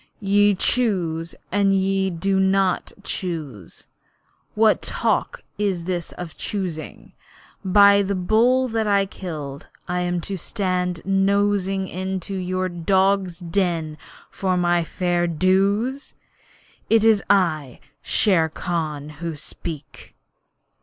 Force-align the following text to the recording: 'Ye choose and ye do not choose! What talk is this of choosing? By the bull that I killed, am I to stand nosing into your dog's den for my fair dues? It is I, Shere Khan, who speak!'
'Ye 0.19 0.55
choose 0.55 1.35
and 1.51 1.75
ye 1.75 2.09
do 2.09 2.39
not 2.39 2.91
choose! 3.03 3.87
What 4.55 4.81
talk 4.81 5.43
is 5.59 5.83
this 5.83 6.11
of 6.13 6.35
choosing? 6.35 7.13
By 7.63 8.01
the 8.01 8.15
bull 8.15 8.67
that 8.69 8.87
I 8.87 9.05
killed, 9.05 9.67
am 9.87 10.15
I 10.15 10.19
to 10.21 10.37
stand 10.37 11.03
nosing 11.05 11.87
into 11.87 12.33
your 12.33 12.67
dog's 12.67 13.37
den 13.37 13.95
for 14.31 14.57
my 14.57 14.83
fair 14.83 15.27
dues? 15.27 16.15
It 16.89 17.03
is 17.03 17.21
I, 17.29 17.79
Shere 18.01 18.49
Khan, 18.49 19.09
who 19.21 19.35
speak!' 19.35 20.15